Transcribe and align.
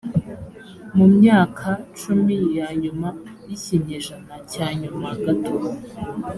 mu 0.97 1.05
myaka 1.17 1.69
cumi 1.99 2.37
ya 2.57 2.67
nyuma 2.81 3.07
y’ikinyejana 3.47 4.33
cya 4.51 4.67
nyuma 4.79 5.07
gato 5.23 5.53